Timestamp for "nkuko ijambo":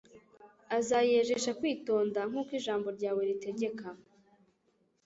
2.29-2.87